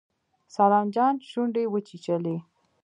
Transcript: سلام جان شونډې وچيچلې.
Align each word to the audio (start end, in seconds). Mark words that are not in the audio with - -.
سلام 0.55 0.85
جان 0.95 1.15
شونډې 1.29 1.63
وچيچلې. 1.69 2.35